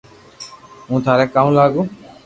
ھون 0.87 0.99
ٿاري 1.05 1.25
ڪاو 1.35 1.47
لاگو 1.57 1.81